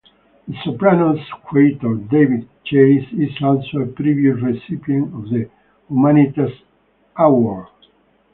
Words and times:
"The 0.47 0.55
Sopranos" 0.63 1.19
creator 1.45 1.93
David 1.93 2.49
Chase 2.63 3.07
is 3.13 3.37
also 3.43 3.81
a 3.81 3.85
previous 3.85 4.41
recipient 4.41 5.13
of 5.13 5.29
the 5.29 5.47
Humanitas 5.91 6.57
award. 7.15 7.67